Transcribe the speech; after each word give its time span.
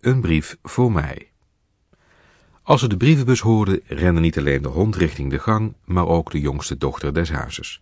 Een 0.00 0.20
brief 0.20 0.56
voor 0.62 0.92
mij. 0.92 1.30
Als 2.62 2.80
ze 2.80 2.88
de 2.88 2.96
brievenbus 2.96 3.40
hoorde, 3.40 3.82
rende 3.86 4.20
niet 4.20 4.38
alleen 4.38 4.62
de 4.62 4.68
hond 4.68 4.96
richting 4.96 5.30
de 5.30 5.38
gang, 5.38 5.74
maar 5.84 6.06
ook 6.06 6.30
de 6.30 6.40
jongste 6.40 6.76
dochter 6.76 7.14
des 7.14 7.30
huizes. 7.30 7.80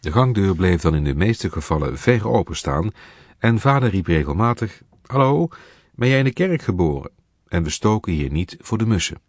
De 0.00 0.12
gangdeur 0.12 0.54
bleef 0.54 0.80
dan 0.80 0.94
in 0.94 1.04
de 1.04 1.14
meeste 1.14 1.50
gevallen 1.50 1.98
ver 1.98 2.28
openstaan 2.28 2.90
en 3.38 3.58
vader 3.58 3.90
riep 3.90 4.06
regelmatig, 4.06 4.82
Hallo, 5.06 5.48
ben 5.94 6.08
jij 6.08 6.18
in 6.18 6.24
de 6.24 6.32
kerk 6.32 6.62
geboren? 6.62 7.10
En 7.48 7.62
we 7.62 7.70
stoken 7.70 8.12
hier 8.12 8.30
niet 8.30 8.56
voor 8.60 8.78
de 8.78 8.86
mussen. 8.86 9.20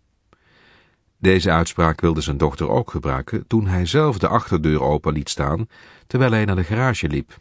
Deze 1.18 1.52
uitspraak 1.52 2.02
wilde 2.02 2.22
zijn 2.22 2.38
dochter 2.38 2.70
ook 2.70 2.92
gebruiken 2.92 3.48
toen 3.48 3.68
hij 3.68 3.86
zelf 3.86 4.18
de 4.18 4.28
achterdeur 4.28 4.82
open 4.82 5.14
liet 5.14 5.30
staan, 5.30 5.68
terwijl 6.08 6.32
hij 6.32 6.46
naar 6.46 6.56
de 6.56 6.64
garage 6.64 7.08
liep. 7.08 7.40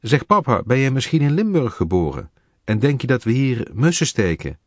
Zeg 0.00 0.26
papa, 0.26 0.62
ben 0.62 0.78
jij 0.78 0.90
misschien 0.90 1.20
in 1.20 1.32
Limburg 1.34 1.74
geboren? 1.74 2.30
En 2.64 2.78
denk 2.78 3.00
je 3.00 3.06
dat 3.06 3.22
we 3.22 3.30
hier 3.30 3.70
mussen 3.72 4.06
steken? 4.06 4.58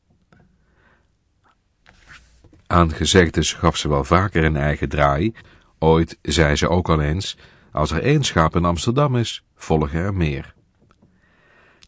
Aan 2.67 2.91
gezegdes 2.91 3.53
gaf 3.53 3.77
ze 3.77 3.89
wel 3.89 4.03
vaker 4.03 4.43
een 4.43 4.55
eigen 4.55 4.89
draai. 4.89 5.33
Ooit 5.79 6.17
zei 6.21 6.55
ze 6.55 6.69
ook 6.69 6.89
al 6.89 7.01
eens, 7.01 7.37
als 7.71 7.91
er 7.91 8.01
één 8.01 8.23
schaap 8.23 8.55
in 8.55 8.65
Amsterdam 8.65 9.15
is, 9.15 9.43
volgen 9.55 9.99
er 9.99 10.13
meer. 10.13 10.53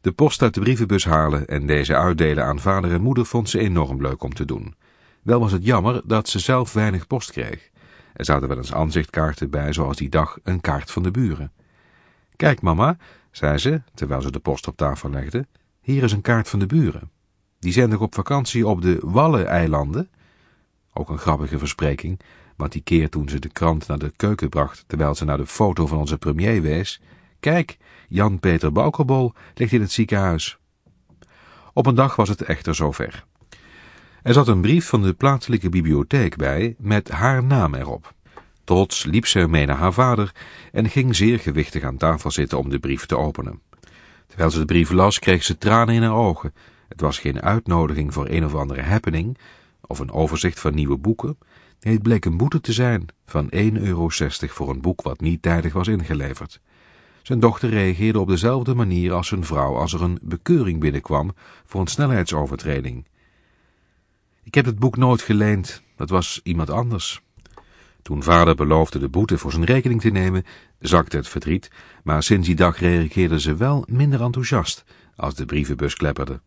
De 0.02 0.12
post 0.12 0.42
uit 0.42 0.54
de 0.54 0.60
brievenbus 0.60 1.06
halen 1.06 1.48
en 1.48 1.66
deze 1.66 1.96
uitdelen 1.96 2.46
aan 2.46 2.60
vader 2.60 2.92
en 2.92 3.02
moeder 3.02 3.26
vond 3.26 3.50
ze 3.50 3.60
enorm 3.60 4.02
leuk 4.02 4.24
om 4.24 4.34
te 4.34 4.46
doen. 4.46 4.76
Wel 5.22 5.40
was 5.40 5.52
het 5.52 5.66
jammer 5.66 6.02
dat 6.04 6.30
ze 6.30 6.40
zelf 6.40 6.74
weinig 6.74 7.08
post 7.08 7.32
kreeg. 7.32 7.70
Er 8.14 8.26
zaten 8.26 8.48
wel 8.48 8.58
eens 8.58 8.74
aanzichtkaarten 8.74 9.50
bij, 9.50 9.74
zoals 9.74 9.98
die 9.98 10.10
dag 10.10 10.38
een 10.44 10.62
kaart 10.62 10.92
van 10.92 11.04
de 11.04 11.12
buren. 11.12 11.52
Kijk 12.36 12.62
mama, 12.62 12.98
zei 13.32 13.58
ze, 13.58 13.82
terwijl 13.94 14.22
ze 14.22 14.32
de 14.32 14.40
post 14.40 14.68
op 14.68 14.78
tafel 14.78 15.10
legde, 15.10 15.48
hier 15.86 16.04
is 16.04 16.12
een 16.12 16.22
kaart 16.22 16.50
van 16.50 16.60
de 16.60 16.66
buren. 16.66 17.12
Die 17.60 17.72
zijn 17.72 17.90
nog 17.90 18.00
op 18.00 18.16
vakantie 18.16 18.68
op 18.68 18.82
de 18.82 18.98
Waddeneilanden. 19.02 20.10
Ook 20.94 21.10
een 21.10 21.18
grappige 21.18 21.58
verspreking, 21.58 22.20
want 22.56 22.72
die 22.72 22.82
keer 22.82 23.10
toen 23.10 23.30
ze 23.30 23.40
de 23.40 23.50
krant 23.50 23.88
naar 23.88 24.00
de 24.00 24.14
keuken 24.16 24.50
bracht, 24.50 24.84
terwijl 24.88 25.16
ze 25.16 25.26
naar 25.26 25.38
de 25.38 25.46
foto 25.46 25.88
van 25.88 25.98
onze 25.98 26.18
premier 26.18 26.62
wees, 26.62 27.02
kijk, 27.40 27.78
Jan-Peter 28.08 28.72
Baukerbol 28.72 29.34
ligt 29.54 29.72
in 29.72 29.82
het 29.82 29.92
ziekenhuis. 29.92 30.58
Op 31.74 31.86
een 31.86 31.96
dag 31.96 32.16
was 32.16 32.30
het 32.30 32.42
echter 32.42 32.76
zover. 32.76 33.26
Er 34.24 34.34
zat 34.34 34.48
een 34.48 34.62
brief 34.62 34.88
van 34.88 35.02
de 35.02 35.14
plaatselijke 35.14 35.70
bibliotheek 35.70 36.36
bij 36.36 36.76
met 36.78 37.10
haar 37.10 37.44
naam 37.44 37.76
erop. 37.76 38.14
Trots 38.64 39.04
liep 39.04 39.26
ze 39.26 39.48
mee 39.48 39.66
naar 39.66 39.78
haar 39.78 39.94
vader 39.94 40.32
en 40.72 40.90
ging 40.90 41.16
zeer 41.16 41.40
gewichtig 41.40 41.84
aan 41.84 41.98
tafel 41.98 42.32
zitten 42.32 42.58
om 42.58 42.70
de 42.70 42.80
brief 42.80 43.06
te 43.06 43.18
openen. 43.18 43.62
Terwijl 44.36 44.54
ze 44.54 44.60
de 44.66 44.74
brief 44.74 44.92
las, 44.92 45.20
kreeg 45.20 45.44
ze 45.44 45.58
tranen 45.58 45.96
in 45.96 46.02
haar 46.02 46.16
ogen. 46.16 46.54
Het 46.88 47.02
was 47.02 47.20
geen 47.20 47.42
uitnodiging 47.42 48.14
voor 48.14 48.30
een 48.30 48.46
of 48.46 48.56
andere 48.56 48.82
happening, 48.82 49.38
of 49.82 50.00
een 50.00 50.12
overzicht 50.12 50.60
van 50.60 50.76
nieuwe 50.76 50.98
boeken. 50.98 51.38
Nee, 51.80 51.94
het 51.94 52.04
bleek 52.04 52.26
een 52.26 52.38
boete 52.38 52.62
te 52.62 52.74
zijn 52.74 53.06
van 53.26 53.50
1,60 53.56 53.72
euro 53.74 54.10
voor 54.30 54.70
een 54.70 54.82
boek 54.82 55.02
wat 55.02 55.22
niet 55.22 55.42
tijdig 55.42 55.74
was 55.74 55.88
ingeleverd. 55.88 56.62
Zijn 57.22 57.40
dochter 57.40 57.70
reageerde 57.70 58.20
op 58.20 58.28
dezelfde 58.28 58.76
manier 58.76 59.14
als 59.14 59.28
zijn 59.28 59.46
vrouw 59.46 59.76
als 59.76 59.94
er 59.94 60.02
een 60.02 60.20
bekeuring 60.22 60.80
binnenkwam 60.80 61.34
voor 61.66 61.82
een 61.82 61.88
snelheidsovertreding. 61.88 63.06
Ik 64.44 64.54
heb 64.54 64.66
het 64.66 64.80
boek 64.80 64.98
nooit 64.98 65.22
geleend, 65.22 65.82
dat 65.96 66.10
was 66.10 66.40
iemand 66.44 66.70
anders. 66.70 67.22
Toen 68.06 68.24
vader 68.24 68.56
beloofde 68.56 69.00
de 69.00 69.10
boete 69.10 69.38
voor 69.38 69.52
zijn 69.52 69.64
rekening 69.64 70.02
te 70.02 70.10
nemen, 70.10 70.46
zakte 70.80 71.18
het 71.18 71.28
verdriet, 71.28 71.72
maar 72.04 72.24
sinds 72.24 72.48
die 72.48 72.56
dag 72.56 72.80
reageerde 72.80 73.40
ze 73.40 73.56
wel 73.56 73.84
minder 73.88 74.22
enthousiast 74.22 74.84
als 75.16 75.36
de 75.36 75.46
brievenbus 75.46 75.96
klepperde. 75.96 76.42